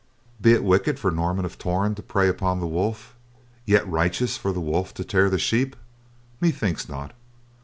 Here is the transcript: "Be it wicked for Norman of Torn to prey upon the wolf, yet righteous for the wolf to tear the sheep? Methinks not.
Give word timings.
"Be 0.41 0.53
it 0.53 0.63
wicked 0.63 0.97
for 0.97 1.11
Norman 1.11 1.45
of 1.45 1.59
Torn 1.59 1.93
to 1.93 2.01
prey 2.01 2.27
upon 2.27 2.59
the 2.59 2.65
wolf, 2.65 3.13
yet 3.67 3.87
righteous 3.87 4.35
for 4.35 4.51
the 4.51 4.59
wolf 4.59 4.95
to 4.95 5.03
tear 5.03 5.29
the 5.29 5.37
sheep? 5.37 5.75
Methinks 6.39 6.89
not. 6.89 7.13